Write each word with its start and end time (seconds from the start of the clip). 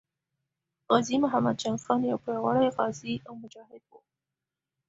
غازي 0.89 1.15
محمد 1.23 1.55
جان 1.61 1.75
خان 1.83 2.01
یو 2.03 2.17
پیاوړی 2.23 2.73
غازي 2.77 3.15
او 3.27 3.33
مجاهد 3.41 3.83
وو. 3.89 3.99